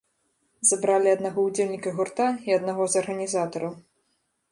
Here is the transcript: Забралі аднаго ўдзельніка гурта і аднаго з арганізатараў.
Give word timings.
Забралі 0.69 1.09
аднаго 1.11 1.39
ўдзельніка 1.47 1.93
гурта 1.99 2.27
і 2.47 2.57
аднаго 2.57 2.83
з 2.95 2.99
арганізатараў. 3.03 3.71